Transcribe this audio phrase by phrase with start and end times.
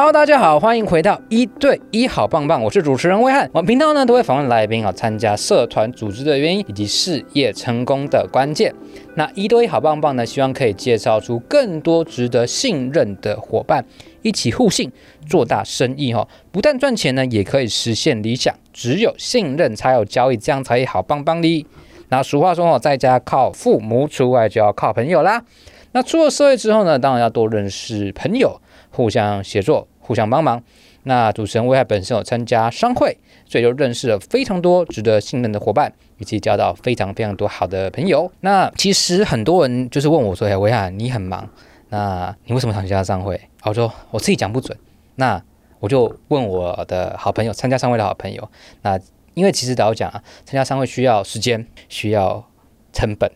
[0.00, 3.50] Hello，大家好，欢迎回到一对一好棒棒，我是主持人威汉。
[3.52, 8.74] 我们频道呢都会访问来宾啊，参加社团组织的原因以及事业成功的关键。
[9.16, 13.84] 那一对一好棒棒呢，希望可以介绍出更多值得信任的伙伴，
[14.22, 14.90] 一起互信
[15.28, 16.26] 做大生意哈。
[16.50, 18.54] 不但赚钱呢，也可以实现理想。
[18.72, 21.66] 只有信任才有交易，这样才好棒棒的。
[22.08, 25.44] 那俗话说哦，在家靠父母，出外就要靠朋友啦。
[25.92, 28.62] 那出了社会之后呢，当然要多认识朋友。
[28.92, 30.60] 互相协作，互相帮忙。
[31.04, 33.16] 那主持人威海本身有参加商会，
[33.46, 38.28] 所以就认识了非常多值得信任的伙伴，以及交到非常非常多好的朋友。
[38.40, 41.48] 那其实很多人就是问我说：“哎，威海，你很忙，
[41.90, 44.76] 那你为什么参加商会？”我说：“我自己讲不准。”
[45.14, 45.40] 那
[45.78, 48.50] 我就问我的好朋友，参加商会的好朋友。
[48.82, 48.98] 那
[49.34, 52.44] 因为其实老实讲啊，参加商会需要时间，需要
[52.92, 53.30] 成本。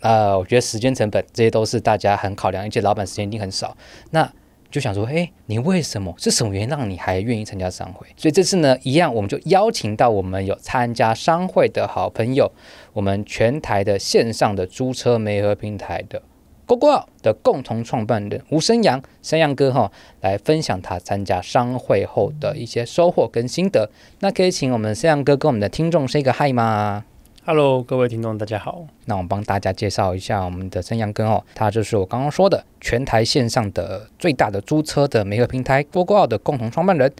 [0.00, 3.76] 呃，我觉得时间成本这些都是大家很考量，而且老板时间一定很少。
[4.10, 4.32] 那
[4.74, 8.04] 就想说，哎，你为什么是什么原因让你还愿意参加商会？
[8.16, 12.50] 所以这次呢，一样我们就邀请到我们有参加商会的好朋友，
[12.92, 16.20] 我们全台的线上的租车媒合平台的
[16.66, 23.88] GoGo 的共同创办人吴生阳，生阳哥哈，来分享他参加商会后的一些收获跟心得。
[24.18, 27.04] 那可以请我们生阳哥跟我们的听众 say 个 hi 吗
[27.46, 28.86] ？Hello，各位听众，大家好。
[29.04, 37.12] 那我帮大家介绍一下我们的升阳根哦，他就是我刚刚说的全台线上的最大的租车的媒合平台 GoGo 奥的共同创办人，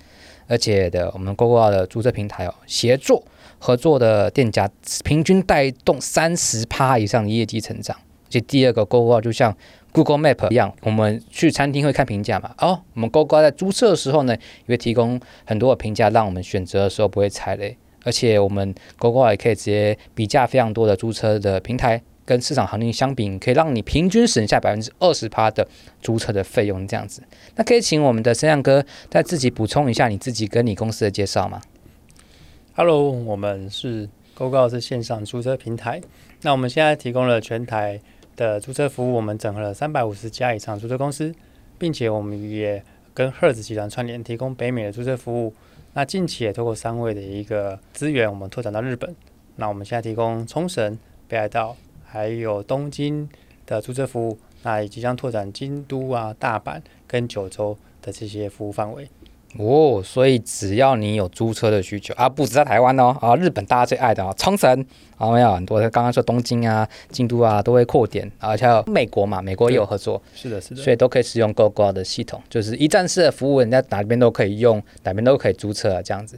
[0.47, 3.22] 而且的我们 GoGo 奥的租车平台哦，协作
[3.58, 4.67] 合作的店家
[5.05, 7.95] 平均带动三十趴以上的业绩成长。
[7.95, 9.55] 而且第二个 GoGo 奥就像
[9.92, 17.77] Google Map 一样，我们去餐厅会看评价嘛，哦，我们 GoGo 在租车的时候呢，也会提供很多的评价，让我们选择的时候不会踩雷。
[18.05, 25.66] 而且我们 GoGo 也可以直接比价非常多的租车的平台，跟市场行情相比，可以让你平均省下百分之二十趴的
[26.00, 27.22] 租车的费用，这样子。
[27.56, 31.61] 那可以请我们的升阳哥再自己补充一下你自己跟你公司的介绍吗
[32.74, 36.00] ？Hello，我们是 GoGo 是线上租车平台。
[36.42, 38.00] 那我们现在提供了全台
[38.36, 41.34] 的租车服务，我们整合了三百五十家以上租车公司，
[41.79, 42.83] 并且我们也
[43.14, 45.55] 跟 Hertz 集团串联，提供北美的租车服务。
[45.96, 49.14] 那近期也透过三位的一个资源，我们拓展到日本。
[49.56, 53.28] 那我们现在提供冲绳、北海道还有东京
[53.64, 59.08] 的租车服务，那也即将拓展京都啊、大阪跟九州的这些服务范围。
[59.57, 64.85] 哦，所以只要你有租车的需求啊，不止在台湾哦，啊，日本大家最爱的啊，冲绳
[65.17, 76.36] 啊，没有很多，刚刚说东京啊、京都啊，都会扩点，而且有美国嘛，美国也有合作，是的，是的，所以都可以使用 Google 的系统，就是一站式的服务，人家哪边都可以用，哪边都可以租车啊，这样子。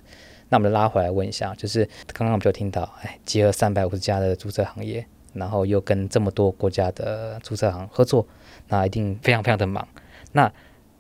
[0.50, 8.26] 那我们拉回来问一下，就是刚刚我们就听到，哎，结合三百五十家的租车行业，然后又跟这么多国家的租车行合作，
[8.68, 9.88] 那一定非常非常的忙。
[10.32, 10.52] 那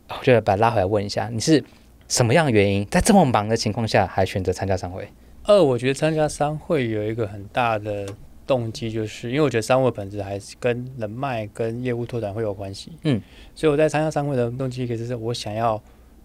[0.08, 1.62] 我就把它拉回来问一下，你是？
[2.08, 5.08] 什么样的原因，在这么忙的情况下，还选择参加商会？
[5.44, 8.06] 二，我觉得参加商会有一个很大的
[8.46, 12.92] 动机，就是因为我觉得商会本质还是跟人脉、跟业务拓展会有关系。
[13.02, 13.20] 嗯，
[13.54, 15.82] 所以我在参加商会的动机，一个就是我想要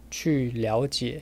[0.09, 1.21] 去了解，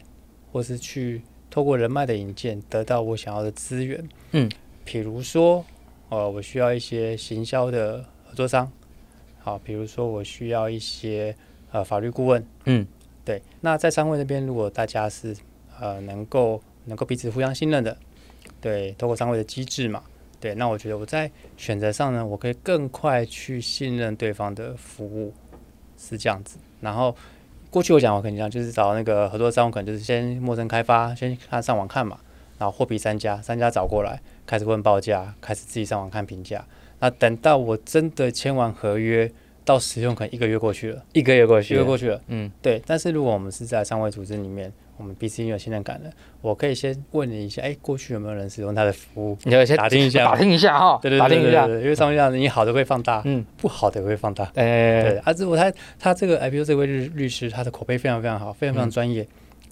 [0.51, 4.07] 或是去透过人脉的引荐，得到我想要的资源。
[4.31, 4.49] 嗯，
[4.85, 5.65] 比如说，
[6.09, 8.71] 呃，我需要一些行销的合作商，
[9.39, 11.35] 好，比如说我需要一些
[11.71, 12.45] 呃法律顾问。
[12.65, 12.85] 嗯。
[13.25, 15.35] 对，那在商会那边，如果大家是
[15.79, 17.95] 呃能够能够彼此互相信任的，
[18.59, 20.01] 对，透过商会的机制嘛，
[20.39, 25.31] 对，那我觉得我在选择上呢，我可以更快去信任对方的服务，
[25.97, 26.57] 是这样子。
[26.81, 27.15] 然后
[27.69, 32.19] 过去我讲我肯定讲，就是找那个合作商，我可能就是先陌生开发，先看上网看嘛，
[32.57, 36.65] 然后货比三家，三家找过来，开始问报价，开始自己上网看评价。
[36.99, 39.31] 那等到我真的签完合约。
[39.65, 42.21] 到使用可能一个月过去了，一个月过去，一个月过去了。
[42.27, 42.81] 嗯，对。
[42.85, 46.11] 但是如果我们是在商会组织里面，我们彼此有信任感的，
[46.41, 49.37] 我可以先问你一下，哎，过去有没有人使用他的服务？
[49.43, 50.99] 你要先打听一下，打听一下哈。
[51.01, 54.43] 对对对，打听一下，因为商会这样，你好的会放大，嗯，不好的也会放大。
[54.55, 55.17] 哎，对。
[55.19, 59.25] 啊，如果他他这个，哎，比如这位律律师，他的口碑非常非常好，非常非常专业，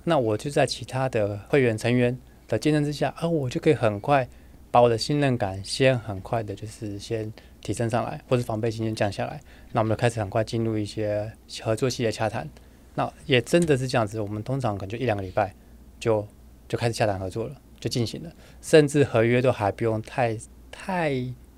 [0.04, 2.18] 那我就在其他的会员成员
[2.48, 4.26] 的见证之下，啊，我就可以很快
[4.72, 7.32] 把我的信任感先很快的，就是先。
[7.68, 9.42] 提升上来，或是防备心先降下来，
[9.74, 11.30] 那我们就开始很快进入一些
[11.62, 12.48] 合作系列洽谈。
[12.96, 15.54] 那也真的是这样子，我们通常可能就一两个礼拜
[16.00, 16.26] 就
[16.66, 18.32] 就开始洽谈合作了，就进行了，
[18.62, 20.38] 甚至合约都还不用太
[20.72, 21.12] 太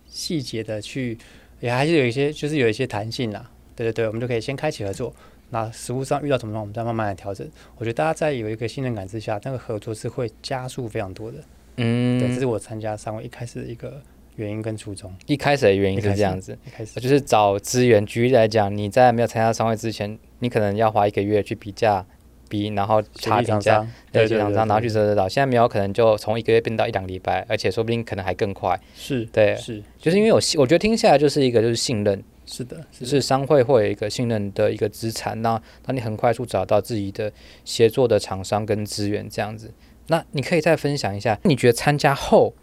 [0.07, 1.15] 细节的去，
[1.59, 3.47] 也还是有一些就是有一些弹性啦。
[3.75, 5.13] 对对对，我们就可以先开启合作。
[5.51, 7.47] 那实务上遇到什么状况，我们再慢慢来调整。
[7.77, 11.37] 我觉得大家在有一个信任感之下，那个合作是会加速非常多的。
[11.77, 14.01] 嗯，对，这是我参加三位一开始的一个。
[14.43, 18.05] 原因跟初衷，一开始的原因是这样子，一开始就是找资源。
[18.05, 22.05] 举例来讲，你在没有参加商会之前，你可能要花一个月去比价
[22.47, 25.29] 比然后差评价，对，协商商，然后去得得到。
[25.29, 28.79] 现在没有可能就从一个月变到一两礼拜，而且说不定可能还更快。
[28.95, 32.23] 是，对，是，就是因为我我觉得听下来就是一个就是信任。
[32.51, 37.31] 是的，是，是商会会有一个信任的一个资产，那当你很快速找到自己的
[37.63, 39.71] 协作的厂商跟资源这样子。
[40.07, 42.55] 那你可以再分享一下，你觉得参加后，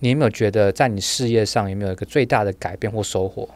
[0.00, 3.48] 你有没有觉得在你事业上有没有一个最大的改变或收获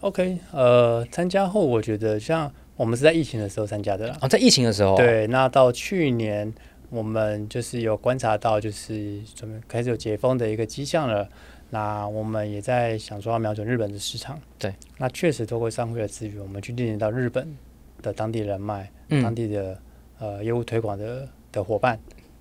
[0.00, 4.16] ？OK，呃，参加后我觉得像我们是在疫情的时候参加的啦。
[4.20, 4.96] 哦，在疫情的时候。
[4.96, 6.52] 对，那到去年
[6.90, 11.28] 我们就是有观察到，就是准备开始有解封的一个迹象了。
[11.70, 14.72] 那我们也在想说要瞄准日本的市场，对。
[14.96, 17.56] 那确实透过商会的资源，我们去链接到日本
[18.00, 19.78] 的当地人脉、嗯、当地的
[20.18, 21.98] 呃业务推广的的伙伴，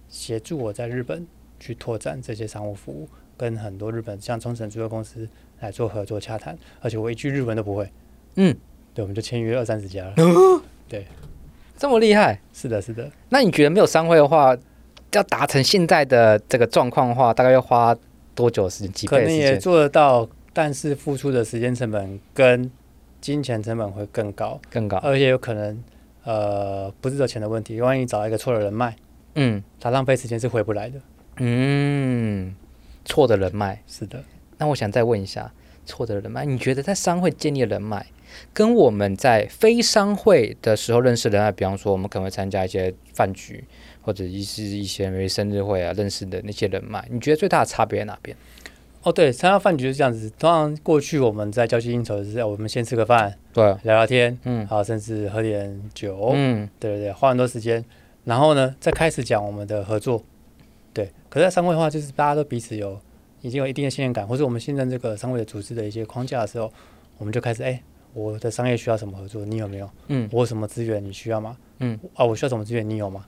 [0.08, 1.28] 协助我在日本
[1.60, 5.28] 去拓展这些商务服务，跟很多日本像中诚租车公司
[5.60, 7.92] 来做合作洽谈，而且我一句日文都不会，
[8.36, 8.56] 嗯，
[8.94, 11.06] 对，我们就签约二三十家了，哦、对，
[11.78, 13.12] 这么厉害，是的，是的。
[13.30, 14.58] 那你觉得没有商会的话，
[15.14, 17.96] 要达成现在的这个状况的话，大概要花？
[18.36, 18.94] 多久时间？
[18.94, 19.26] 几倍时间？
[19.26, 22.70] 可能也做得到，但是付出的时间成本跟
[23.20, 25.84] 金钱成本会更高，更高，而且有可能，
[26.24, 27.82] 呃，不是这钱的问题。
[27.82, 28.96] 万一找一个错的人脉，
[29.34, 31.00] 嗯，他浪费时间是回不来的。
[31.38, 32.56] 嗯，
[33.06, 34.24] 错的人脉是的。
[34.58, 35.52] 那我想再问一下，
[35.86, 38.06] 错的人脉，你觉得在商会建立的人脉，
[38.54, 43.64] 跟我们在非商会的时候认识人脉，比方说我们可能会参加一些饭局。
[44.08, 48.38] 或者一是一些没生日会啊认识的那些人脉，你觉得最大的差别在哪边？
[49.04, 50.30] 哦，对，参加饭局是这样子。
[50.40, 57.84] 通常过去我们在交际应酬的时候，我们先吃个饭，对，聊聊天，嗯，好，甚至喝点酒，嗯，对对对，花很多时间，
[58.24, 60.24] 然后呢，再开始讲我们的合作。
[60.98, 63.00] 对，可是在商会的话，就是大家都彼此有
[63.42, 66.74] 已经有一定的信任感，或是我们信任这个商会的组织的一些框架的时候，
[67.20, 67.80] 我们就开始，哎，
[68.16, 69.88] 我的商业需要什么合作，你有没有？
[70.08, 71.56] 嗯，我有什么资源，你需要吗？
[71.78, 73.26] 嗯，啊，我需要什么资源，你有吗？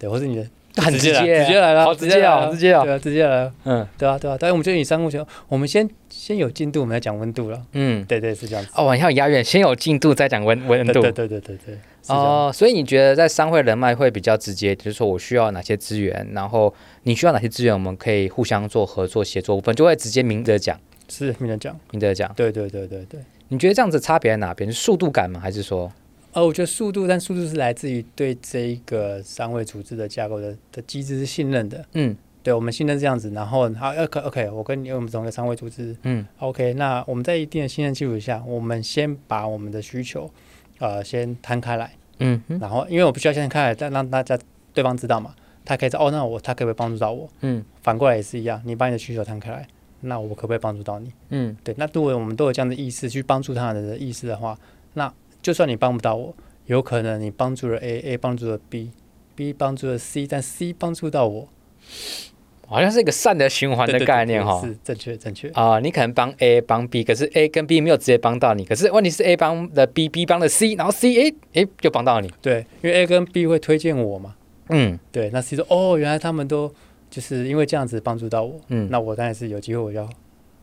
[0.00, 0.44] 对，或是你的
[0.82, 1.12] 很直接，
[1.44, 8.70] 直接来了，好直接啊，好直接啊，对啊，直接来了，嗯，对啊，对啊，但是我们就以商务先，我们先先有进度，我们再讲温度了，嗯，对对是这样子。
[8.74, 11.78] 哦，往下押韵，先有进度再讲温温度，对对对对对。
[12.08, 16.72] 哦，所以你觉得在商会人脉会比较直接，就是说我需要哪些资源，然后
[17.02, 23.20] 你需要哪些资源，我们可以互相做合作协作部分，就会直接明着讲，是明着讲，明着讲，对对对对对。
[23.48, 24.70] 你觉得这样子差别在哪边？
[24.70, 25.38] 是速度感吗？
[25.38, 25.92] 还是说？
[26.32, 31.82] 呃，我觉得速度，但速度是来自于对这一个商会组织的架构的的机制是信任的。
[31.94, 40.30] 嗯，对，我们信任这样子，然后好，OK OK，我跟你我们同一个商会组织，嗯，OK，那我们在一定的信任基础下，我们先把我们的需求，
[40.78, 44.38] 呃，先摊开来，嗯，然后因为我不需要先摊开来，但让大家
[44.74, 45.34] 对方知道嘛，
[45.64, 47.28] 他可以知道哦，那我他可不可以帮助到我？
[47.40, 49.66] 嗯，反过来也是一样，你把你的需求摊开来，
[50.00, 51.12] 那我可不可以帮助到你？
[51.30, 54.58] 嗯，对，那如果我们都有这样的意识去帮助他人的意识的话，
[54.94, 55.12] 那
[55.42, 56.34] 就算你帮不到我。
[56.66, 61.48] 有可能你帮助了 A，A 帮助了 B，B 帮助了 C，但 C 帮助到我，
[62.66, 64.60] 好像是一个善的循环的概念哈。
[64.60, 72.30] 是正确正确啊，你可能帮 A 帮 B，可是 A 跟 B 没有直接帮到你，可是问题是 A 帮的 B，B 帮的 C，然后 C 哎哎就帮到你。
[72.42, 74.34] 对，因为 A 跟 B 会推荐我嘛。
[74.68, 76.72] 嗯，对，那 C 说哦，原来他们都
[77.08, 78.60] 就是因为这样子帮助到我。
[78.68, 80.08] 嗯，那我当然是有机会我要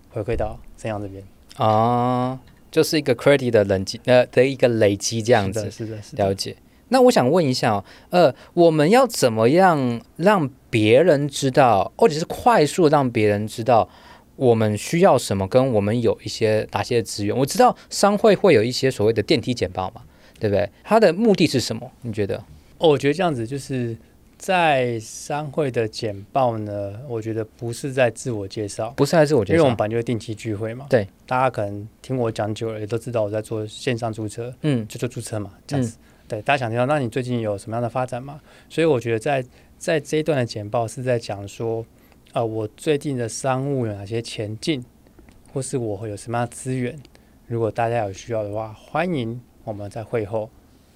[0.09, 1.23] 回馈到沈阳这边
[1.57, 2.39] 啊。
[2.71, 6.55] 就是一个 credit 的累积，呃的一个累积这样子，是的，是的，了解。
[6.93, 13.89] 那我想问一下哦，呃，我们要怎么样让别人知道，或者是快速让别人知道
[14.37, 17.35] 我们需要什么，跟我们有一些哪些资源？
[17.35, 20.03] 我知道商会会有一些所谓的电梯简报嘛，
[20.39, 20.69] 对不对？
[20.83, 21.91] 它的目的是什么？
[22.03, 22.37] 你觉得？
[22.77, 23.97] 哦，我觉得这样子就是。
[24.35, 30.85] 在商会的简报呢，我觉得不是在自我介绍，不是在自我介绍，因为我们本来就会定期聚会嘛。
[30.89, 35.95] 对，大家可能听我讲久了，也都知道我在做线上注册，嗯，就做注册嘛，这样子。
[35.97, 38.39] 嗯、对，大家想知道，那你最近有什么样的发展吗？
[38.69, 39.45] 所以我觉得在
[39.77, 41.85] 在这一段的简报是在讲说，
[42.31, 44.83] 呃，我最近的商务有哪些前进，
[45.51, 46.97] 或是我会有什么样的资源，
[47.47, 50.49] 如果大家有需要的话，欢迎我们在会后，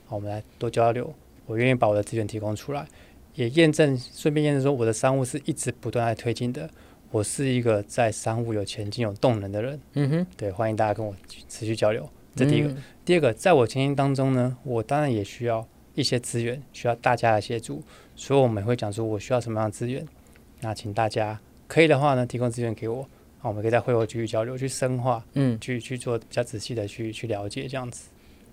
[0.08, 1.14] 我们来多交流，
[1.46, 2.88] 我愿意把我的资源提供出来。
[3.36, 6.68] 也验证，顺便验证说，我的商务是一直不断在推进的。
[7.12, 9.80] 我是一个在商务有前进、有动能的人。
[9.94, 11.14] 嗯哼，对，欢迎大家跟我
[11.48, 12.10] 持续交流。
[12.38, 17.82] 这第一个，嗯、第二个，在我经营当中呢，我当然也需要一些资源，需要大家的协助。
[18.16, 20.08] 所以我们会讲说，我需要什么样的资源？
[20.62, 23.08] 那请大家可以的话呢，提供资源给我。
[23.40, 28.10] 好，我们可以在会后继续交流，去深化，嗯，去去做比较仔细的去去了解这样子。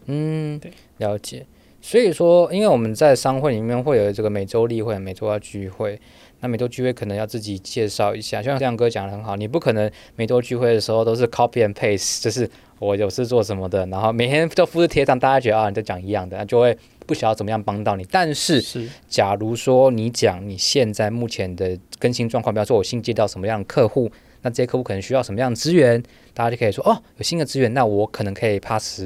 [0.06, 1.46] 嗯，对，了解。
[1.84, 6.00] 所以说，因为我们在商会里面会有这个每周例会，每周要聚会。
[6.40, 12.48] 那每周聚会可能要自己介绍一下，就像这样哥讲的很好，你不可能每周聚会的时候都是 copy and paste，就是
[12.78, 16.74] 我有事做什么的，然后每天都复制贴上，大家觉得啊你在讲一样的，那就会
[17.04, 18.06] 不晓得怎么样帮到你。
[18.10, 24.10] 但是，是假如说你讲你现在目前的更新状况，比方说我新接到什么样的客户，
[24.40, 29.02] 那这些客户可能需要什么样的资源，大家就可以说哦，有新的资源，那我可能可以 pass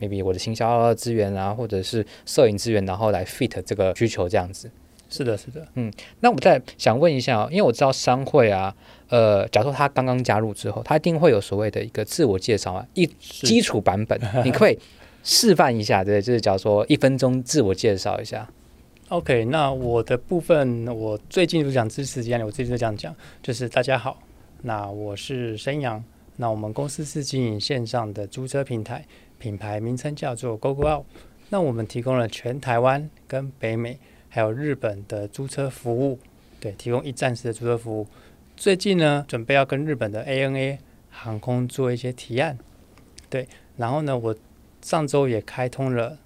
[0.00, 4.70] maybe 我的行销资源啊，或者是摄影资源，然后来 fit 这个需求这样子。
[5.12, 8.72] 是的，是的，嗯，那我再想问一下，因为我知道商会啊，
[9.08, 14.16] 呃，假如说他刚刚加入之后，他一定会有所谓的一个自我介绍啊，一基础版本，
[14.46, 14.78] 你可以
[15.24, 18.48] 示范一下，对，就是假如说一分钟自我介绍一下。
[19.08, 24.22] OK，那我的部分，我最近就讲知识这样，我最近就这样讲，就是大家好，
[24.62, 26.00] 那我是申阳，
[26.36, 29.04] 那我们公司是经营线上的租车平台，
[29.40, 31.02] 品牌名称叫做 GoGoOut，
[31.48, 33.98] 那我们提供了全台湾跟北美。
[34.32, 36.20] 还有日本的租车服务，
[36.60, 38.06] 对，提供一站式的租车服务。
[38.56, 40.78] 最近呢，准备要跟日本的 ANA
[41.10, 42.56] 航空做一些提案，
[43.28, 43.48] 对。
[43.76, 44.36] 然后呢，我
[44.80, 46.16] 上周也开通了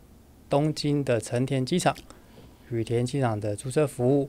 [0.50, 1.96] 东京的成田机场、
[2.70, 4.28] 羽田机场的租车服务。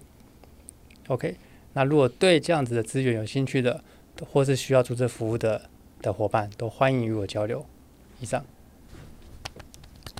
[1.07, 1.35] OK，
[1.73, 3.83] 那如果对这样子的资源有兴趣的，
[4.31, 5.63] 或是需要租车服务的
[6.01, 7.65] 的伙伴，都欢迎与我交流。
[8.21, 8.45] 以上，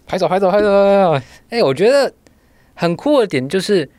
[0.06, 1.22] 拍手，拍手，拍手！
[1.50, 2.14] 哎，我觉得。
[2.78, 3.90] 很酷的点就是，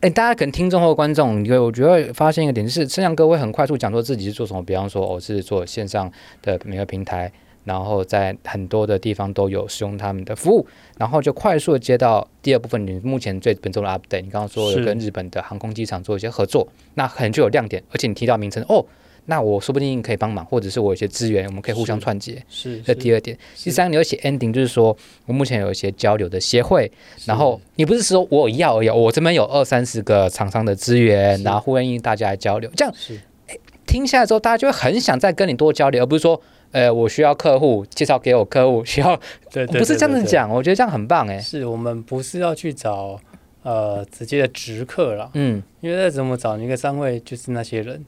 [0.00, 4.62] 哎，大家可能听众或观众，你会我觉得发现一个点，就是申阳哥会很快速讲说自己是做什么。
[4.62, 6.10] 比方说，我是做线上
[6.40, 7.30] 的每个平台，
[7.64, 14.22] 然后在很多的地方都有使用他们的服务，然后就快速的接到第二部分，你目前最本周的 update。
[14.22, 18.82] 你刚刚说有跟日本的航空机场做一些合作，那可能就有亮点，而且你提到名称哦。
[19.26, 22.40] 那我说不定可以帮忙，或者是我有些资源，我们可以互相串接。
[22.48, 23.36] 是，这第二点。
[23.56, 26.90] 第三，你要写 ending，就是说我目前有一些交流的协会，
[27.24, 32.70] 然后你不是说我要而已，我这边有二三十个厂商的资源，然后欢迎大家来交流。
[32.76, 32.94] 这样，
[33.48, 36.40] 诶，听下来之后，大家就会很想再跟你多交流，而不是说，
[36.70, 40.48] 呃，我需要客户介绍给我客户，需要， 对，不是这样子讲。
[40.48, 43.18] 我觉得这样很棒，诶，是我们不是要去找
[43.62, 48.04] 呃直接的直客了，嗯，因为再怎么找一个商会，就是那些人。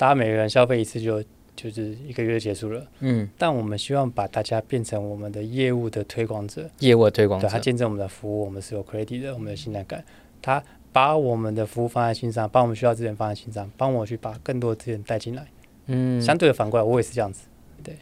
[0.00, 1.22] 大家每个人消费一次就
[1.54, 10.02] 就是一个月就结束了，嗯，但我们希望把大家变成我们的业务的推广者，业务的推广者，对，他见证我们的服务，我们是有 credit 的，我们有信赖感，
[10.40, 15.46] 他把我们的服务放在心上，把我们需要资源放在心上，帮我去把更多资源带进来，
[15.88, 17.42] 嗯，相对的反过来，我也是这样子，
[17.84, 17.94] 对，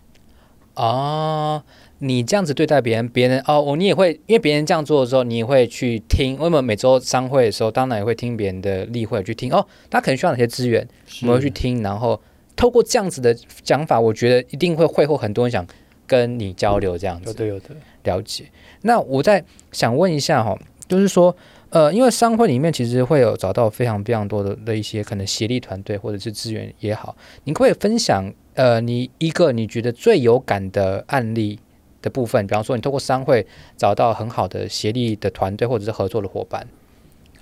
[0.79, 1.63] 哦，
[1.99, 10.87] 你这样子对待别人，别人哦，我你也会，因为别人这样做的时候，你也会去听，为我们每周商会的时候，当然也会听别人的例会去听，哦，他可能需要哪些资源。
[11.23, 12.21] 我们会去听，然后
[12.55, 15.67] 透过这样子的讲法，我觉得一定会会后很多人想
[16.07, 17.31] 跟你交流，这样子。
[17.31, 17.71] 有的有的
[18.05, 18.45] 了解。
[18.83, 20.57] 那我再想问一下哈，
[20.87, 21.37] 就是说，
[21.71, 31.59] 呃，因为商会里面其实会有找到非常非常多的的一些可能协力团队或者是资源也好，你可以分享呃，你一个你觉得最有感的案例
[32.01, 32.47] 的部分？
[32.47, 33.47] 比方说，你通过商会
[33.77, 36.67] 找到很好的协力的团队或者是合作的伙伴。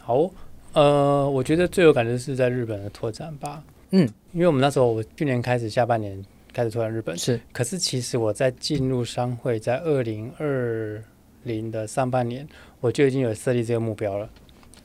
[0.01, 0.31] 好。
[0.73, 3.65] 呃，我觉得最有感的是在日本的拓展吧。
[3.93, 7.41] 嗯，因为我们那时候，我去年开始下半年开始拓展日本，是。
[7.51, 11.03] 可是其实我在进入商会，在二零二
[11.45, 12.47] 零的上半年，
[12.87, 14.31] 我就已经有设立这个目标了。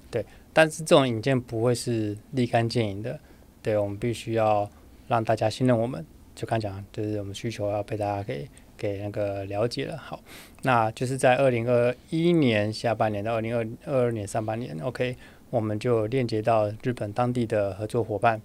[0.09, 3.19] 对，但是这种引荐不会是立竿见影的。
[3.61, 4.67] 对，我们必须要
[5.07, 6.03] 让大家信任我们。
[6.33, 9.95] 就刚讲，就是我们需求要被大家给给那个了解了。
[9.95, 10.19] 好，
[10.63, 15.15] 那就是在二零二一年下半年到二零二二二年上半年，OK。
[15.51, 18.41] 我们就链接到日本当地的合作伙伴，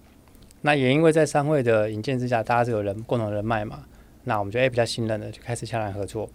[0.61, 3.85] 那也因为在商会的引荐之下，大家是有人共同人脉嘛，
[4.25, 6.29] 那我们就诶比较信任的，就开始洽谈合作。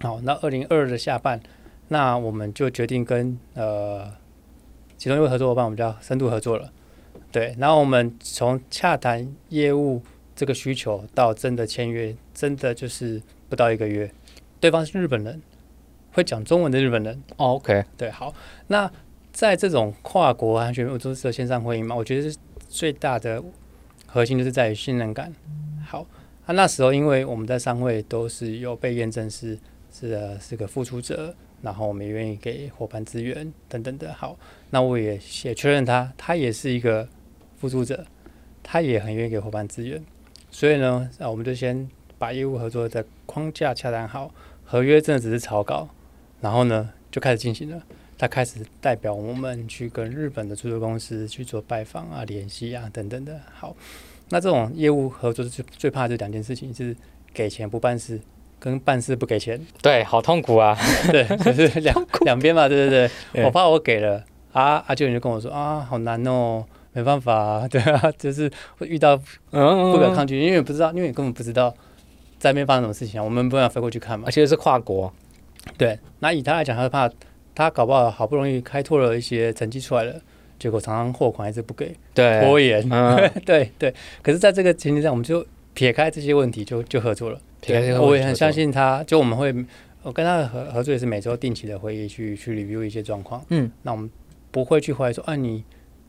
[0.00, 1.38] 好，那二零二二的下半，
[1.92, 4.10] 那我们就决定跟呃
[4.98, 6.72] 其中一位合作伙伴，我们就要深度合作了。
[7.30, 10.02] 对，然后我们从洽谈业务
[10.34, 14.10] 这个需求到真的签约，真的就是不到一个月。
[14.58, 15.40] 对方是日本人，
[16.12, 17.22] 会讲中文的日本人。
[17.36, 18.34] 哦，OK，对，好，
[18.66, 18.90] 那。
[19.32, 22.36] 在这种跨国安全，我都是线上会议嘛，我觉得是
[22.68, 23.42] 最大的
[24.06, 25.32] 核心就是在于信任感。
[25.86, 26.06] 好，
[26.44, 29.58] 啊，那时候因为我们在商会都是有被验证是
[29.90, 34.12] 是是个付出者，然后我们愿意给伙伴资源等等的。
[34.12, 34.36] 好，
[34.70, 37.08] 那我也也确认他，他也是一个
[37.56, 38.04] 付出者，
[38.62, 40.02] 他也很愿意给伙伴资源。
[40.50, 41.88] 所以呢，那我们就先
[42.18, 45.88] 把业务合作的框架洽谈好，合约真的只是草稿，
[46.40, 47.82] 然后呢就开始进行了。
[48.18, 53.40] 他开始代表我们去跟日本的出租公司去做拜访啊、联系啊等等的。
[53.52, 53.74] 好，
[54.28, 56.94] 那这种业务合作最最怕这两件事情，就是
[57.34, 58.20] 给钱不办事，
[58.62, 59.60] 跟办事不给钱。
[59.82, 60.78] 对，好痛苦啊！
[61.10, 63.44] 对， 就是两两边嘛，对对对。
[63.44, 71.74] 我怕我给了啊，阿舅你就跟我说啊，好难哦，没办法啊， 对啊，就是会遇到不可抗拒，因为不知道，因为你根本不知道
[72.38, 75.12] 在那边发生什么事情啊，我们不能飞过去看嘛，而且是跨国。
[75.76, 77.10] 对，那以他来讲，他是怕。
[77.54, 80.14] 他搞不好好不容易开拓了一些成绩出来了，
[80.58, 83.92] 结果常常货款还是不给，对，拖延，嗯、 对对。
[84.22, 87.38] 可是，在这个前提上，我们就撇开这些问题就，就就合作了。
[88.00, 89.54] 我也很相信他，就我们会，
[90.02, 93.44] 我跟他的合合作也是每周定期的会议去去 review 一些状况。
[93.50, 94.10] 嗯，那我们
[94.50, 95.64] 不会去怀疑说，啊，你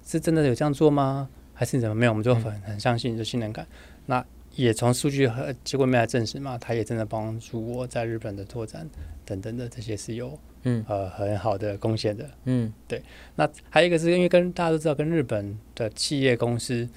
[0.06, 1.30] 是真的有这样做吗？
[1.54, 2.12] 还是怎么没有？
[2.12, 3.68] 我们就很很相信这信任感。
[4.08, 8.90] 那也从数据和结果面来证实嘛，他也真的帮助我在日本的拓展
[9.24, 12.30] 等等的这些是有嗯呃很好的贡献的。
[12.46, 13.02] 嗯，对。
[13.36, 16.88] 那还有一个是因为跟大家都知道，跟日本的企业公司，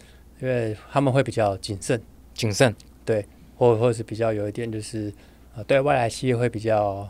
[0.41, 2.01] 因为他们会比较谨慎，
[2.35, 3.25] 谨慎，对，
[3.57, 5.13] 或或者是比较有一点就是
[5.55, 7.09] 呃对外来企业会比较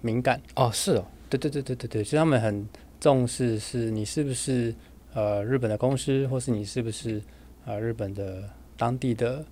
[0.00, 0.40] 敏感。
[0.56, 2.66] 哦，是哦，对对对对对对，所以他们很
[2.98, 4.74] 重视是你是不是。
[5.14, 7.20] 呃，日本的公司，或是你是不是
[7.66, 8.48] 呃日本的
[8.78, 9.44] 当地的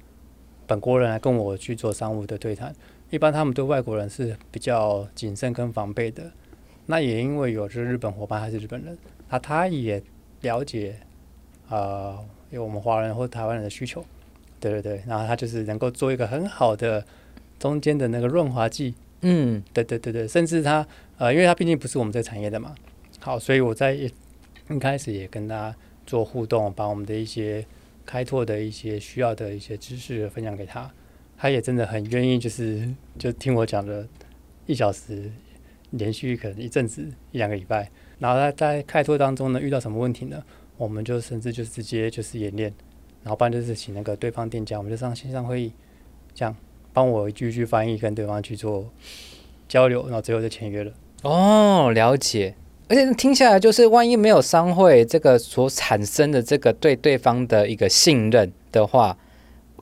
[0.67, 2.75] 本国人来跟我去做商务的对谈？
[3.11, 6.33] 一般他们对外国人是比较谨慎跟防备的。
[6.87, 8.97] 那也因为有这日本伙伴，还是日本人，
[9.29, 10.03] 那他也
[10.41, 10.99] 了解
[11.69, 12.19] 呃
[12.49, 14.03] 有我们华人或台湾人的需求，
[14.61, 17.05] 对对对，然后他就是能够做一个很好的
[17.59, 18.95] 中间的那个润滑剂。
[19.23, 20.87] 嗯，对对对对，甚至他
[21.19, 22.75] 呃，因为他毕竟不是我们这个产业的嘛，
[23.19, 23.99] 好，所以我在。
[24.73, 25.75] 一开始也跟他
[26.07, 27.67] 做互动，把我们的一些
[28.07, 30.89] 开拓的一些需要的一些知识分享给他，
[31.37, 32.89] 他也真的很愿意，就是
[33.19, 34.07] 就听我讲了
[34.67, 35.29] 一小时，
[35.91, 37.03] 连续可能一阵子
[37.33, 37.91] 一两个礼拜，
[38.21, 40.41] 然后他在开拓当中呢遇到什么问题呢？
[40.77, 42.73] 我们就甚至就直接就是演练，
[43.23, 45.73] 然后不然就是请那个对方店家，我们就上线上会议，
[46.35, 46.57] 这样
[46.93, 48.91] 帮我一句一句翻译跟对方去做
[49.69, 50.93] 交流，然后最后就签约了。
[51.23, 52.55] 哦，了解。
[52.89, 59.17] 而且听下来，就是万一没有商会这个所产生的这个对对方的一个信任的话，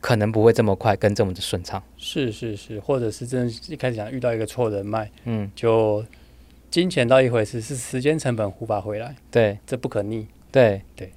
[0.01, 1.83] 可能不会这么快跟这么的顺畅。
[1.97, 6.05] 是是是，或者是真的一开始想遇到一个错人脉，嗯，就
[6.71, 9.17] 金钱到一回事，是时间成本无法回来。
[9.31, 10.27] 对，这不可逆。
[10.53, 11.11] 对对，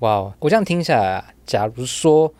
[0.00, 2.32] 哇，wow, 我这样听下来啊，假如说，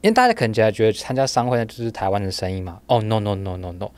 [0.00, 2.80] 因为大家可能觉得参加商会那就是台湾的生意嘛？
[2.88, 3.88] 哦、oh,，no no no no no。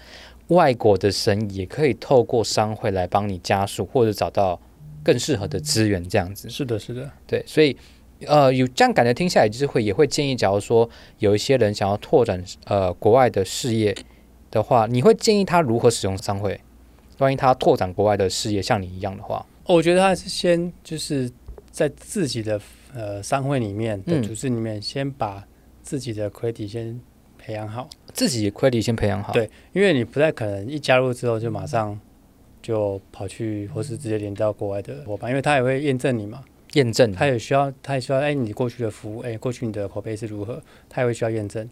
[0.49, 4.61] 外国的生意也可以透过商会来帮你加速，或者找到
[5.03, 6.51] 更适合的资源，这样子。
[6.51, 7.75] 是的，是的，对，所以
[8.27, 10.87] 呃，有这样感觉听下来，就是会也会建议，假如说
[11.19, 13.97] 有一些人想要拓展呃国外的事业
[14.51, 16.61] 的话，你会建议他如何使用商会？
[17.17, 21.31] 万一他拓展国外的事业像你一样的话，我觉得他是先就是
[21.71, 22.61] 在自己的
[22.99, 25.47] 呃商会里面的组织里面，先把
[25.83, 27.01] 自己的 credit 先。
[27.41, 29.33] 培养好自己，credit 先培养好。
[29.33, 31.99] 对，因为你不太可能一加入之后就马上
[32.61, 36.45] 就跑去，或是直接连到国外的伙伴，因为他也会验证你嘛。
[36.75, 41.67] 验证，他也需要，他也需要，哎，你过去的服务，哎，过去你的口碑是如何，他也会需要验证。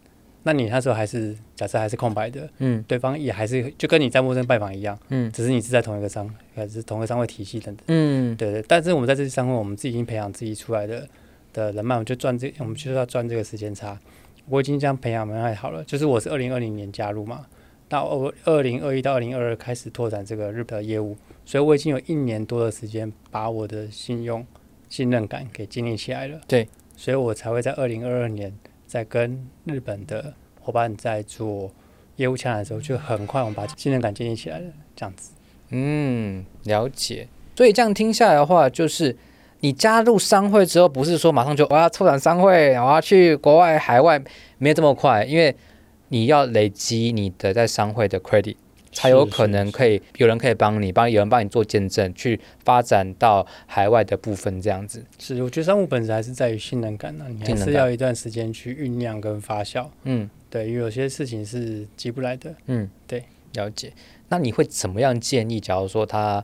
[0.46, 8.64] 那你那时候还是假设还是空白的，嗯，对方也还是就跟你在陌生拜访一样，嗯，只是你是在同一个商，还是同一个商会体系等等，嗯，对对。
[8.68, 11.04] 但是我们在这些商会，我们自己已经培养自己出来的
[11.52, 13.98] 的人脉，我们就赚这，我们就是要赚这个时间差。
[14.48, 17.44] 我已经这样培养蛮还好了，就是我是二零二零年加入嘛，
[17.88, 24.46] 到二二零二一到二零二二开始拓展这个日本的业务，所以我已经有一年多的时间把我的信用
[24.88, 26.40] 信任感给建立起来了。
[26.46, 28.56] 对，所以我才会在二零二二年
[28.86, 31.70] 在跟日本的伙伴在做
[32.16, 34.64] 业务洽谈的时候，就很快我们把信任感建立起来了。
[34.94, 35.32] 这样子，
[35.70, 37.28] 嗯，了解。
[37.56, 39.16] 所以这样听下来的话，就是。
[39.60, 44.22] 你加入商会之后，不是说马上就我要拓展商会，我要去国外海外，
[44.58, 45.56] 没这么快，因为
[46.08, 48.54] 你要累积你的在商会的 credit，
[48.96, 55.04] 才有可能可以有人可以帮你，帮有人帮你做见证，去发展到海外的部分这样子。
[55.18, 59.86] 是，我觉得商务本质还是在于信任感呢、啊，你还是要一段时间去酝酿跟发酵。
[60.04, 62.54] 嗯，对，因为有些事情是急不来的。
[62.66, 63.92] 嗯，对，了解。
[64.28, 65.60] 那你会怎么样建议？
[65.60, 66.42] 假如说他。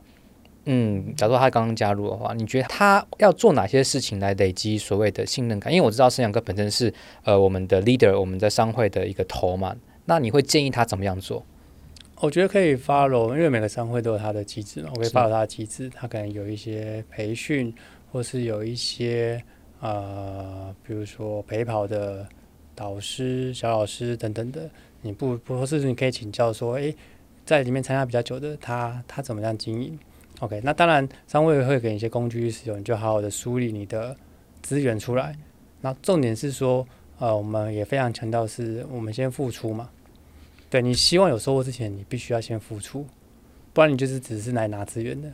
[0.65, 5.73] 嗯，假如说他刚刚加入的话，你觉得他要做哪些事情来累积所谓的信任感？
[5.73, 6.93] 因为我知道盛阳哥本身是
[7.25, 9.75] 呃我们的 leader，我们在商会的一个头嘛。
[10.05, 11.45] 那你会建议他怎么样做？
[12.23, 15.89] 我觉得可以 follow，因为每个商会都有它的机制嘛，我可以 follow 他的机制。
[15.89, 17.75] 它可能有一些培训，
[18.13, 19.43] 或是有一些
[19.81, 22.25] 呃，比如说陪跑的
[22.73, 24.69] 导师、小老师等等的。
[25.01, 26.95] 你不不，或是你可以请教说，诶，
[27.45, 29.99] 在里面参加比较久的他，他怎么样经营
[30.39, 34.15] ？OK，那当然，商会会给你一些工具使用，你就好好的梳理你的
[34.61, 35.35] 资源出来。
[35.81, 36.87] 那重点是说，
[37.19, 39.89] 呃，我们也非常强调是，我们先付出嘛。
[40.73, 43.05] 对，你希望有收获之前，你必须要先付出，
[43.73, 45.31] 不然你就是只是来拿资源的。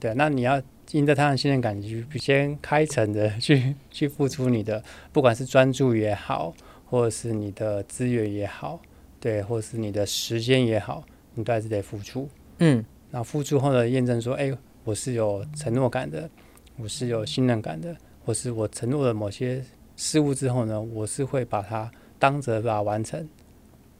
[0.00, 4.82] 对，那你要赢得他的信任感，你就先开诚的去去付出你的，
[5.12, 6.54] 不管是专注也好，
[6.86, 8.80] 或者是你的资源也好，
[9.20, 11.04] 对，或者是你的时间也好，
[11.34, 12.26] 你都还是得付出。
[12.60, 12.82] 嗯。
[13.10, 14.50] 那付出后的验证说，哎，
[14.84, 16.30] 我是有承诺感的，
[16.78, 19.62] 我是有信任感的，或是我承诺了某些
[19.96, 23.28] 事物之后呢，我是会把它当责把它完成。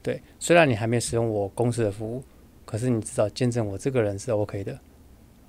[0.03, 2.21] 对，虽然你还没使用我公司的服务，
[2.65, 4.77] 可是你至少见证我这个人是 OK 的。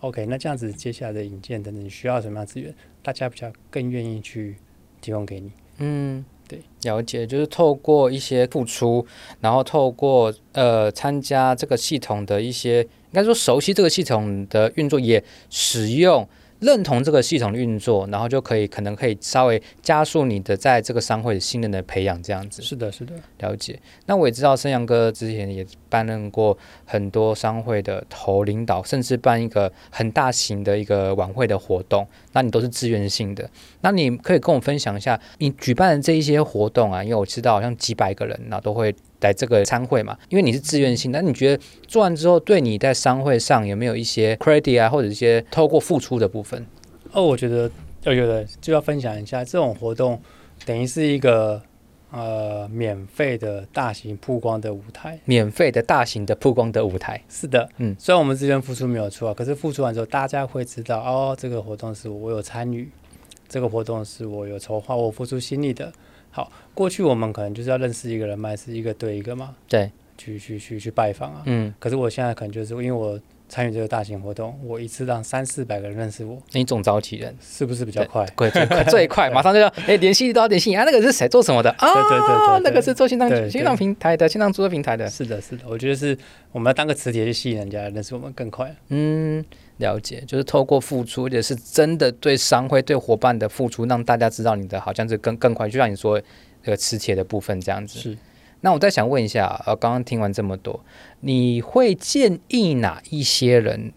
[0.01, 4.57] OK，那这样子接下来的引荐等等，你需要什么样资源，大家比较更愿意去
[5.01, 5.53] 提供给你。
[5.79, 6.25] 嗯。
[6.47, 9.05] 对，了解，就是透过一些付出，
[9.41, 16.29] 然后透过呃参加这个系统的一些，应该说熟悉这个系统的运作，也使用。
[16.65, 22.63] 认同这个系统的运作，然后就可以可能可以稍微加速你的在这个商会的信任的培养，这样子。
[22.63, 23.79] 是的，是的，了解。
[24.07, 33.49] 那我也知道生阳哥之前也担任过很多商会的头领导，甚至办一个很大型的一个晚会的活动，那你都是自愿性的。
[33.83, 38.95] 那你可以跟我分享一下，你举办的这一些活动啊，因为我知道好像几百个人，那都会。
[39.25, 46.65] 来这个参会嘛，因为你是自愿性，那你觉得做完之后，对你在商会上有没有一些 credit 啊，或者一些透过付出的部分？
[47.13, 47.69] 哦，我觉得
[48.05, 50.21] 我觉得就要分享一下，这种活动
[50.67, 51.61] 等于是一个
[52.11, 57.21] 呃免费的大型曝光的舞台，免费的大型的曝光的舞台。
[57.29, 62.91] 是的，嗯，虽然我们之前付出没有错，可是付出完之后，大家会知道哦，这个活动是我有参与，
[63.49, 65.93] 这个活动是我有筹划，我付出心力的。
[66.35, 73.17] 好，过去我们可能就是要认识一个人脉，是一个对一个嘛，对，去去去去拜访啊，嗯，可是我现在可能就是因为我
[73.49, 77.33] 参与这个大型活动，我一次让三四百个人认识我，你总召集人。
[77.41, 78.27] 是不是比较快？
[78.35, 81.71] 快，最快最快， 马上就要哎联系到联系啊，那个是谁做什么的？
[81.79, 81.93] 啊？
[81.93, 86.19] 对对对对，那个是做新浪新浪平台的新浪组织平台的，是的，是的，我觉得是
[86.51, 89.45] 我们要当个磁铁去吸引人家认识我们更快，嗯。
[89.79, 95.69] 了解，就是透过付出，也是真的对商会、对伙伴的付出，让大家知道你的好像是更更快。
[95.69, 96.21] 就像你说
[96.63, 97.99] 那个磁铁的部分这样子。
[97.99, 98.17] 是。
[98.61, 100.79] 那我再想问一下，呃，刚刚听完这么多，
[101.21, 103.93] 你会建议哪一些人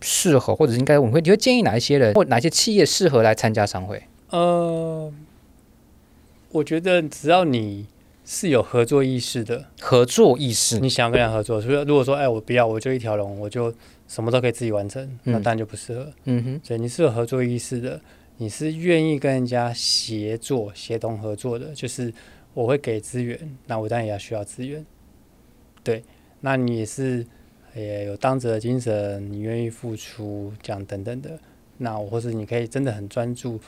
[0.00, 4.02] 适合，或者是应该我会你会建议哪一些人或哪些企业适合来参加商会？
[4.30, 5.12] 呃，
[6.52, 7.86] 我觉得只要你
[8.24, 13.72] 是有合作意识的，合作意识，你想要跟人合作，所以如果说，哎，我不要，我就一条龙，我就。
[14.08, 16.10] 什么都可以自己完成，那当然就不适合。
[16.24, 18.00] 嗯哼，所以你是有合作意识的，
[18.38, 22.12] 你是愿意跟人家协作、协同合作的，就是
[22.54, 24.84] 我会给资源，那我当然也要需要资源。
[25.84, 26.02] 对，
[26.40, 27.24] 那你也是
[27.76, 31.38] 也有当责的精神，你愿意付出，这样等等的。
[31.76, 33.60] 那我或是你可以真的很专注，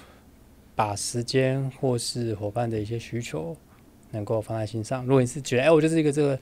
[0.74, 3.54] 把时间或是伙伴的一些需求
[4.10, 5.04] 能够放在心上。
[5.04, 6.38] 如果你是觉得，哎，我就是一个这个。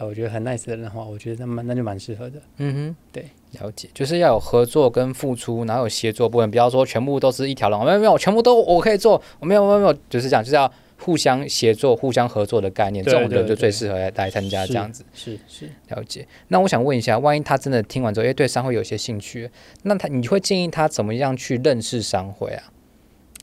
[0.00, 2.42] 我觉得很 nice 的人的话，我觉得那蛮那就蛮适合的。
[2.56, 3.26] 嗯哼，对，
[3.60, 15.04] 了解，就是要有合作跟付出，然后有协作部分，不要说全部都是一条龙，没有没有，全部都我可以做，我没有没有没有，就是讲就是要互相协作、互相合作的概念，这种人就最适合来来参加这样子。
[15.12, 16.26] 是是，是，了解。
[16.48, 19.50] 那我想问一下，万一他真的听完之后，哎，对商会有些兴趣，
[19.82, 22.64] 那他你会建议他怎么样去认识商会啊？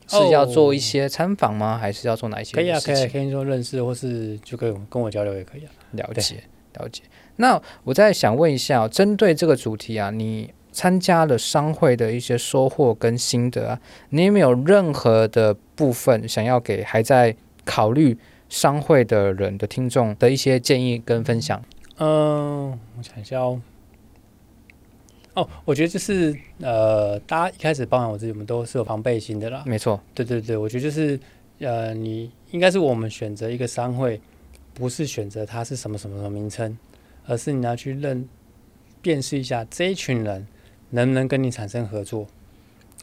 [0.08, 1.78] 是要做一些参访吗？
[1.78, 2.52] 还是要做哪一些？
[2.54, 5.70] 可以啊，可以可以说认识，或是就跟跟我交流也可以啊。
[5.92, 6.42] 了解。
[6.74, 7.02] 了解，
[7.40, 18.16] 那我再想问一下，针对这个主题啊，你参加了商会的一些收获跟心得啊，你有没有任何的部分想要给还在考虑
[18.50, 21.60] 商会的人的听众的一些建议跟分享？
[21.96, 23.60] 嗯，我想一下哦。
[25.32, 29.62] 哦，我觉得就是呃，大家一开始包含我自己，我们都是有防备心的啦。
[29.64, 31.18] 没错，对对对，我觉得就是
[31.60, 34.20] 呃，你应该是我们选择一个商会。
[34.72, 36.78] 不是选择它是什么什么什么名称，
[37.30, 38.28] 而是你要去认
[39.00, 40.48] 辨识一下这一群人
[40.90, 42.26] 能不能跟你产生合作，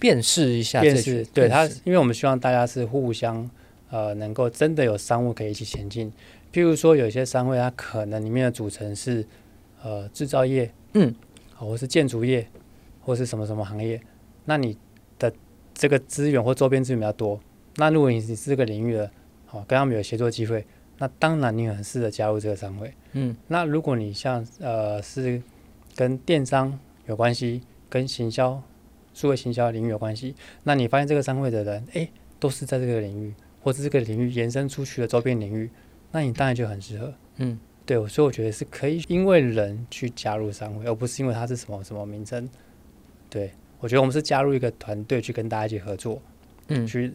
[0.02, 3.50] 辨识一下，辨识对他，因为我们希望大家是互相
[3.90, 6.12] 呃能够真的有商务可以一起前进。
[6.52, 9.26] 譬如说有些商会它可能里面的组成是
[9.82, 11.16] 呃制造业，嗯，
[11.56, 12.46] 或是建筑业，
[13.00, 14.02] 或是什么什么行业，
[14.44, 14.78] 那你
[15.18, 15.32] 的
[15.74, 17.40] 这个资源或周边资源比较多，
[17.78, 19.10] 那如果你是这个领域的，
[19.46, 20.66] 好跟他们有协作机会。
[21.00, 22.94] 那当然，你很适合加入这个商会。
[23.14, 25.42] 嗯，那如果你像呃是
[25.96, 28.62] 跟电商有关系，跟行销、
[29.14, 30.34] 数位行销领域有关系，
[30.64, 35.70] 那你发现这个商会的人，哎，都是在这个领域，或者这个领域延伸出去的周边领域，
[36.12, 37.14] 那你当然就很适合。
[37.38, 42.50] 嗯，对，所以我觉得是可以因为人去加入商会，而不是因为它是什么什么名称。
[43.30, 46.20] 对，我觉得我们是加入一个团队去跟大家一起合作，
[46.70, 47.14] 嗯，去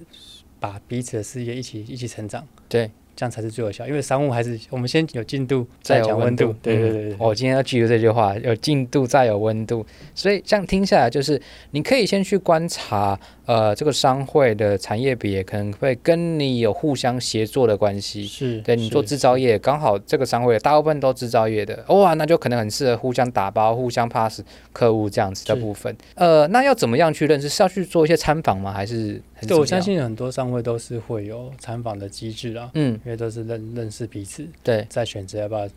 [0.61, 2.47] 把彼此的事业一起一起成长。
[2.69, 2.91] 对。
[3.15, 6.55] 这样才是最有效，因为商务还是我们先有进度再有温度。
[6.63, 9.85] 对对对，我今天要记住这句话，有进度再有温度。
[10.15, 11.41] 所以这样听下来，就是
[11.73, 18.27] 你可以先去观察，呃，这个商会的产业别可能会跟你有互相协作的关系。
[18.27, 25.95] 是，对你做制造业，刚好这个商会大部分都制造业的，哇，那就可能很适合互相打包、互相 pass 客户这样子的部分。
[26.15, 27.49] 呃，那要怎么样去认识？
[27.49, 28.73] 是要去做一些参访吗？
[28.73, 29.21] 还是？
[29.47, 35.69] 对，我相信很多商会都是会有参访的机制啊，嗯，因为都是认认识彼此，对，再选择要不要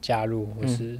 [0.00, 0.98] 加入或是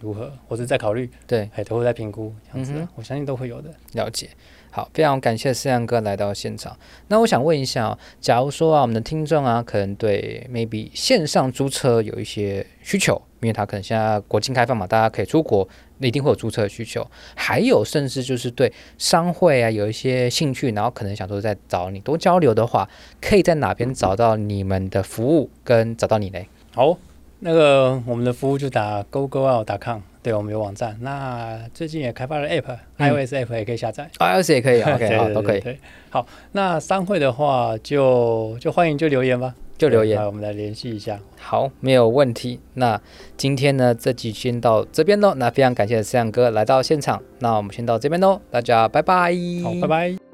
[0.00, 3.70] 如何，嗯、或是再考虑，对，还都会在评估这样子，嗯、我相信都会有的。
[3.92, 4.30] 了解，
[4.74, 6.74] 好，非常感谢思亮哥来到现场。
[7.08, 15.68] 那我想问一下，假如说啊，我们的听众啊，可能对 maybe 线上租车有一些需求，因为他可能现在国境开放嘛，大家可以出国。
[15.98, 17.06] 那一定会有租车的需求，
[17.36, 22.88] 还有甚至就是对商会啊有一些兴趣，然后可能想说再找你多交流的话，
[23.20, 26.40] 可以在哪边找到你们的服务跟找到你呢？
[26.74, 26.96] 好，
[27.38, 30.96] 那个我们的服务就打 gogoout.com，对，我们有网站。
[31.00, 35.60] 那最近也开发了 app，iOS、嗯、app 也可以下载，iOS 也可以，OK， 好，都可以。
[35.60, 35.78] 对，
[36.10, 39.54] 好，那商会的话就就欢迎就留言吧。
[39.78, 41.18] 就留言，我们来联系一下。
[41.40, 42.60] 好，没有问题。
[42.74, 43.00] 那
[43.36, 45.34] 今天呢，这集先到这边喽。
[45.34, 47.20] 那非常感谢思阳哥来到现场。
[47.40, 49.34] 那我们先到这边喽，大家拜拜。
[49.64, 50.31] 好，拜拜。